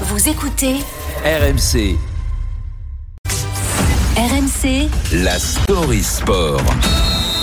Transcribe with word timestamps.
Vous 0.00 0.28
écoutez 0.28 0.74
RMC, 1.24 1.96
RMC 4.16 4.88
la 5.12 5.38
story 5.38 6.02
sport. 6.02 6.60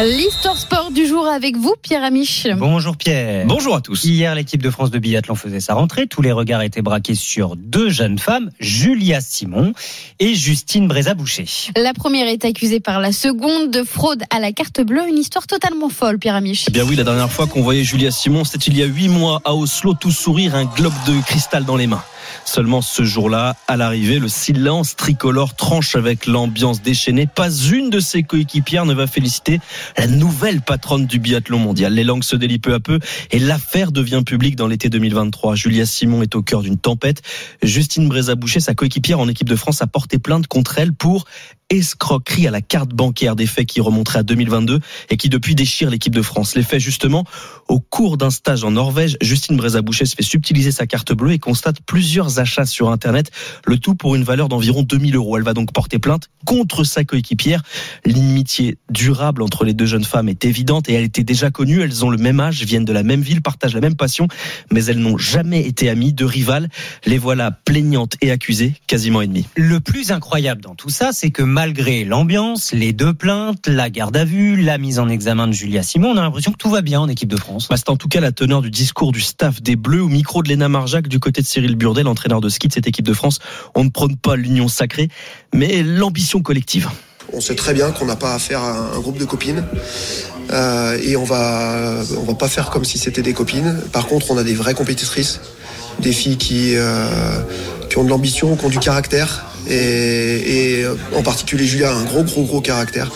L'histoire 0.00 0.56
sport 0.56 0.92
du 0.92 1.08
jour 1.08 1.26
avec 1.26 1.56
vous, 1.56 1.74
Pierre 1.82 2.04
Amiche. 2.04 2.46
Bonjour 2.56 2.96
Pierre. 2.96 3.44
Bonjour 3.46 3.74
à 3.74 3.80
tous. 3.80 4.04
Hier, 4.04 4.32
l'équipe 4.36 4.62
de 4.62 4.70
France 4.70 4.92
de 4.92 5.00
biathlon 5.00 5.34
faisait 5.34 5.58
sa 5.58 5.74
rentrée. 5.74 6.06
Tous 6.06 6.22
les 6.22 6.30
regards 6.30 6.62
étaient 6.62 6.82
braqués 6.82 7.16
sur 7.16 7.56
deux 7.56 7.90
jeunes 7.90 8.16
femmes, 8.16 8.52
Julia 8.60 9.20
Simon 9.20 9.72
et 10.20 10.36
Justine 10.36 10.86
Brézaboucher. 10.86 11.46
La 11.76 11.94
première 11.94 12.28
est 12.28 12.44
accusée 12.44 12.78
par 12.78 13.00
la 13.00 13.10
seconde 13.10 13.72
de 13.72 13.82
fraude 13.82 14.22
à 14.30 14.38
la 14.38 14.52
carte 14.52 14.80
bleue. 14.82 15.08
Une 15.08 15.18
histoire 15.18 15.48
totalement 15.48 15.88
folle, 15.88 16.20
Pierre 16.20 16.36
Amiche. 16.36 16.66
Eh 16.68 16.70
bien 16.70 16.84
oui, 16.84 16.94
la 16.94 17.02
dernière 17.02 17.32
fois 17.32 17.48
qu'on 17.48 17.62
voyait 17.62 17.82
Julia 17.82 18.12
Simon, 18.12 18.44
c'était 18.44 18.70
il 18.70 18.78
y 18.78 18.84
a 18.84 18.86
huit 18.86 19.08
mois 19.08 19.42
à 19.44 19.56
Oslo, 19.56 19.94
tout 19.94 20.12
sourire, 20.12 20.54
un 20.54 20.66
globe 20.66 20.94
de 21.08 21.20
cristal 21.22 21.64
dans 21.64 21.76
les 21.76 21.88
mains. 21.88 22.04
Seulement 22.44 22.82
ce 22.82 23.04
jour-là, 23.04 23.56
à 23.68 23.76
l'arrivée, 23.76 24.18
le 24.18 24.28
silence 24.28 24.96
tricolore 24.96 25.54
tranche 25.54 25.96
avec 25.96 26.26
l'ambiance 26.26 26.82
déchaînée. 26.82 27.26
Pas 27.26 27.50
une 27.50 27.90
de 27.90 28.00
ses 28.00 28.22
coéquipières 28.22 28.86
ne 28.86 28.94
va 28.94 29.06
féliciter 29.06 29.60
la 29.96 30.06
nouvelle 30.06 30.60
patronne 30.60 31.06
du 31.06 31.18
biathlon 31.18 31.58
mondial. 31.58 31.94
Les 31.94 32.04
langues 32.04 32.24
se 32.24 32.36
délient 32.36 32.58
peu 32.58 32.74
à 32.74 32.80
peu 32.80 32.98
et 33.30 33.38
l'affaire 33.38 33.92
devient 33.92 34.22
publique 34.24 34.56
dans 34.56 34.66
l'été 34.66 34.88
2023. 34.88 35.54
Julia 35.54 35.86
Simon 35.86 36.22
est 36.22 36.34
au 36.34 36.42
cœur 36.42 36.62
d'une 36.62 36.78
tempête. 36.78 37.22
Justine 37.62 38.08
Brézaboucher, 38.08 38.60
sa 38.60 38.74
coéquipière 38.74 39.20
en 39.20 39.28
équipe 39.28 39.48
de 39.48 39.56
France, 39.56 39.82
a 39.82 39.86
porté 39.86 40.18
plainte 40.18 40.46
contre 40.46 40.78
elle 40.78 40.92
pour 40.92 41.24
escroquerie 41.70 42.46
à 42.46 42.50
la 42.50 42.62
carte 42.62 42.90
bancaire 42.90 43.36
des 43.36 43.46
faits 43.46 43.66
qui 43.66 43.80
remonteraient 43.80 44.20
à 44.20 44.22
2022 44.22 44.80
et 45.10 45.16
qui 45.16 45.28
depuis 45.28 45.54
déchirent 45.54 45.90
l'équipe 45.90 46.14
de 46.14 46.22
France. 46.22 46.54
Les 46.54 46.62
faits 46.62 46.80
justement, 46.80 47.24
au 47.68 47.78
cours 47.78 48.16
d'un 48.16 48.30
stage 48.30 48.64
en 48.64 48.70
Norvège, 48.70 49.16
Justine 49.20 49.56
Brézaboucher 49.56 50.06
se 50.06 50.16
fait 50.16 50.22
subtiliser 50.22 50.72
sa 50.72 50.86
carte 50.86 51.12
bleue 51.12 51.32
et 51.32 51.38
constate 51.38 51.80
plusieurs 51.84 52.38
achats 52.38 52.64
sur 52.64 52.90
Internet, 52.90 53.30
le 53.66 53.78
tout 53.78 53.94
pour 53.94 54.14
une 54.14 54.24
valeur 54.24 54.48
d'environ 54.48 54.82
2000 54.82 55.16
euros. 55.16 55.36
Elle 55.36 55.44
va 55.44 55.54
donc 55.54 55.72
porter 55.72 55.98
plainte 55.98 56.30
contre 56.46 56.84
sa 56.84 57.04
coéquipière. 57.04 57.62
L'inimitié 58.04 58.78
durable 58.90 59.42
entre 59.42 59.64
les 59.64 59.74
deux 59.78 59.86
jeunes 59.86 60.04
femmes 60.04 60.28
est 60.28 60.44
évidente 60.44 60.90
et 60.90 60.94
elle 60.94 61.04
était 61.04 61.22
déjà 61.22 61.50
connue. 61.50 61.80
Elles 61.80 62.04
ont 62.04 62.10
le 62.10 62.18
même 62.18 62.40
âge, 62.40 62.62
viennent 62.64 62.84
de 62.84 62.92
la 62.92 63.02
même 63.02 63.22
ville, 63.22 63.40
partagent 63.40 63.74
la 63.74 63.80
même 63.80 63.94
passion, 63.96 64.28
mais 64.70 64.84
elles 64.84 64.98
n'ont 64.98 65.16
jamais 65.16 65.66
été 65.66 65.88
amies, 65.88 66.12
de 66.12 66.24
rivales. 66.24 66.68
Les 67.06 67.16
voilà 67.16 67.50
plaignantes 67.50 68.16
et 68.20 68.30
accusées, 68.30 68.74
quasiment 68.86 69.22
ennemies. 69.22 69.46
Le 69.56 69.80
plus 69.80 70.10
incroyable 70.10 70.60
dans 70.60 70.74
tout 70.74 70.90
ça, 70.90 71.10
c'est 71.12 71.30
que 71.30 71.42
malgré 71.42 72.04
l'ambiance, 72.04 72.72
les 72.72 72.92
deux 72.92 73.14
plaintes, 73.14 73.68
la 73.68 73.88
garde 73.88 74.16
à 74.16 74.24
vue, 74.24 74.60
la 74.60 74.76
mise 74.76 74.98
en 74.98 75.08
examen 75.08 75.46
de 75.46 75.52
Julia 75.52 75.82
Simon, 75.82 76.10
on 76.10 76.16
a 76.16 76.22
l'impression 76.22 76.52
que 76.52 76.58
tout 76.58 76.70
va 76.70 76.82
bien 76.82 77.00
en 77.00 77.08
équipe 77.08 77.28
de 77.28 77.36
France. 77.36 77.68
Bah, 77.68 77.76
c'est 77.76 77.88
en 77.88 77.96
tout 77.96 78.08
cas 78.08 78.20
la 78.20 78.32
teneur 78.32 78.60
du 78.60 78.70
discours 78.70 79.12
du 79.12 79.20
staff 79.20 79.62
des 79.62 79.76
Bleus 79.76 80.02
au 80.02 80.08
micro 80.08 80.42
de 80.42 80.48
Léna 80.48 80.68
Marjac 80.68 81.06
du 81.06 81.20
côté 81.20 81.40
de 81.40 81.46
Cyril 81.46 81.76
Burdet, 81.76 82.02
l'entraîneur 82.02 82.40
de 82.40 82.48
ski 82.48 82.66
de 82.66 82.72
cette 82.72 82.88
équipe 82.88 83.06
de 83.06 83.14
France. 83.14 83.38
On 83.76 83.84
ne 83.84 83.90
prône 83.90 84.16
pas 84.16 84.34
l'union 84.34 84.66
sacrée, 84.66 85.08
mais 85.54 85.84
l'ambition 85.84 86.42
collective. 86.42 86.88
On 87.38 87.40
sait 87.40 87.54
très 87.54 87.72
bien 87.72 87.92
qu'on 87.92 88.04
n'a 88.04 88.16
pas 88.16 88.34
affaire 88.34 88.60
à 88.64 88.96
un 88.96 88.98
groupe 88.98 89.16
de 89.16 89.24
copines. 89.24 89.62
Euh, 90.50 90.98
et 91.00 91.14
on 91.14 91.22
va, 91.22 92.02
on 92.16 92.24
va 92.24 92.34
pas 92.34 92.48
faire 92.48 92.70
comme 92.70 92.84
si 92.84 92.98
c'était 92.98 93.22
des 93.22 93.32
copines. 93.32 93.80
Par 93.92 94.08
contre, 94.08 94.32
on 94.32 94.38
a 94.38 94.42
des 94.42 94.54
vraies 94.54 94.74
compétitrices, 94.74 95.40
des 96.00 96.10
filles 96.10 96.36
qui, 96.36 96.72
euh, 96.74 97.40
qui 97.88 97.96
ont 97.96 98.02
de 98.02 98.08
l'ambition, 98.08 98.56
qui 98.56 98.64
ont 98.64 98.68
du 98.68 98.80
caractère. 98.80 99.44
Et, 99.70 100.80
et 100.80 100.86
en 101.14 101.22
particulier 101.22 101.64
Julia 101.64 101.92
a 101.92 101.94
un 101.94 102.02
gros, 102.06 102.24
gros, 102.24 102.42
gros 102.42 102.60
caractère. 102.60 103.08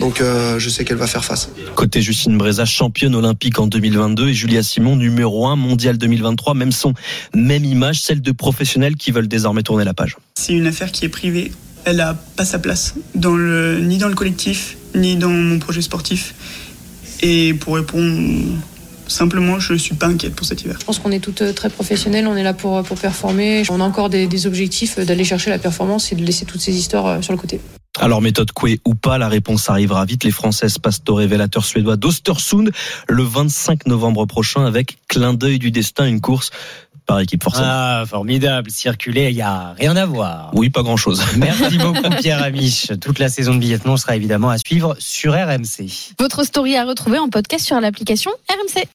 Donc 0.00 0.20
euh, 0.20 0.58
je 0.58 0.68
sais 0.70 0.84
qu'elle 0.84 0.96
va 0.96 1.06
faire 1.06 1.24
face. 1.24 1.48
Côté 1.76 2.02
Justine 2.02 2.36
Breza, 2.36 2.64
championne 2.64 3.14
olympique 3.14 3.60
en 3.60 3.68
2022 3.68 4.30
et 4.30 4.34
Julia 4.34 4.64
Simon, 4.64 4.96
numéro 4.96 5.46
1 5.46 5.54
mondial 5.54 5.98
2023, 5.98 6.54
même 6.54 6.72
son, 6.72 6.94
même 7.32 7.64
image, 7.64 8.00
celle 8.00 8.22
de 8.22 8.32
professionnels 8.32 8.96
qui 8.96 9.12
veulent 9.12 9.28
désormais 9.28 9.62
tourner 9.62 9.84
la 9.84 9.94
page. 9.94 10.16
C'est 10.34 10.54
une 10.54 10.66
affaire 10.66 10.90
qui 10.90 11.04
est 11.04 11.10
privée. 11.10 11.52
Elle 11.88 11.96
n'a 11.96 12.14
pas 12.36 12.44
sa 12.44 12.58
place 12.58 12.96
dans 13.14 13.34
le, 13.34 13.80
ni 13.80 13.96
dans 13.96 14.08
le 14.08 14.14
collectif, 14.14 14.76
ni 14.94 15.16
dans 15.16 15.30
mon 15.30 15.58
projet 15.58 15.80
sportif. 15.80 16.34
Et 17.22 17.54
pour 17.54 17.76
répondre 17.76 18.58
simplement, 19.06 19.58
je 19.58 19.72
ne 19.72 19.78
suis 19.78 19.94
pas 19.94 20.06
inquiète 20.06 20.34
pour 20.34 20.46
cet 20.46 20.60
hiver. 20.62 20.76
Je 20.78 20.84
pense 20.84 20.98
qu'on 20.98 21.12
est 21.12 21.18
toutes 21.18 21.54
très 21.54 21.70
professionnelles, 21.70 22.26
on 22.26 22.36
est 22.36 22.42
là 22.42 22.52
pour, 22.52 22.82
pour 22.82 22.98
performer. 22.98 23.62
On 23.70 23.80
a 23.80 23.84
encore 23.84 24.10
des, 24.10 24.26
des 24.26 24.46
objectifs 24.46 24.98
d'aller 24.98 25.24
chercher 25.24 25.48
la 25.48 25.58
performance 25.58 26.12
et 26.12 26.14
de 26.14 26.22
laisser 26.22 26.44
toutes 26.44 26.60
ces 26.60 26.76
histoires 26.76 27.24
sur 27.24 27.32
le 27.32 27.38
côté. 27.38 27.58
Alors 28.00 28.20
méthode 28.20 28.52
Coué 28.52 28.80
ou 28.84 28.94
pas, 28.94 29.18
la 29.18 29.28
réponse 29.28 29.70
arrivera 29.70 30.04
vite. 30.04 30.22
Les 30.22 30.30
Françaises 30.30 30.78
passent 30.78 31.02
au 31.08 31.14
révélateur 31.14 31.64
suédois 31.64 31.96
d'Ostersund 31.96 32.70
le 33.08 33.22
25 33.22 33.86
novembre 33.86 34.24
prochain 34.26 34.64
avec 34.64 34.98
clin 35.08 35.34
d'œil 35.34 35.58
du 35.58 35.70
destin, 35.72 36.06
une 36.06 36.20
course 36.20 36.50
par 37.08 37.18
équipe 37.20 37.42
forcément. 37.42 37.66
Ah, 37.68 38.04
formidable. 38.06 38.70
Circuler, 38.70 39.30
il 39.30 39.34
n'y 39.34 39.42
a 39.42 39.74
rien 39.78 39.96
à 39.96 40.06
voir. 40.06 40.50
Oui, 40.52 40.70
pas 40.70 40.82
grand-chose. 40.82 41.22
Merci 41.36 41.78
beaucoup 41.78 42.08
Pierre 42.20 42.42
Amiche. 42.42 42.92
Toute 43.00 43.18
la 43.18 43.28
saison 43.28 43.54
de 43.54 43.60
biathlon 43.60 43.96
sera 43.96 44.14
évidemment 44.14 44.50
à 44.50 44.58
suivre 44.58 44.94
sur 44.98 45.32
RMC. 45.32 46.12
Votre 46.20 46.44
story 46.44 46.76
à 46.76 46.84
retrouver 46.84 47.18
en 47.18 47.28
podcast 47.28 47.64
sur 47.64 47.80
l'application 47.80 48.30
RMC. 48.50 48.84